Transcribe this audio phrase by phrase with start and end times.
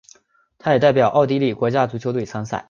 [0.57, 2.59] 他也代表奥地利国家足球队参赛。